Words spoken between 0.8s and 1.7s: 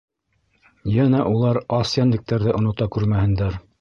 Йәнә улар